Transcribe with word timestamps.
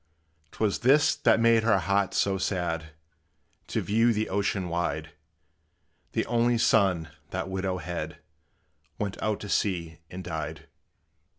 'T 0.53 0.57
was 0.61 0.79
this 0.79 1.13
that 1.15 1.39
made 1.39 1.61
her 1.61 1.77
heart 1.77 2.15
so 2.15 2.39
sad, 2.39 2.93
To 3.67 3.81
view 3.81 4.11
the 4.13 4.29
ocean 4.29 4.67
wide: 4.67 5.11
The 6.13 6.25
only 6.25 6.57
son, 6.57 7.09
that 7.29 7.49
widow 7.51 7.77
had, 7.77 8.17
Went 8.97 9.21
out 9.21 9.39
to 9.41 9.49
sea 9.49 9.99
and 10.09 10.23
died. 10.23 10.65